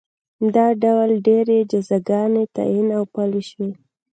[0.55, 3.71] دا ډول ډېرې جزاګانې تعین او پلې شوې